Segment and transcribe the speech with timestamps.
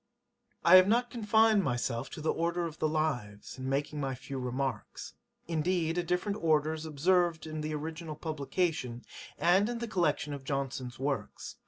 [0.65, 4.39] I have not confined myself to the order of the Lives, in making my few
[4.39, 5.13] remarks.
[5.47, 9.03] Indeed a different order is observed in the original publication,
[9.37, 11.55] and in the collection of Johnson's Works.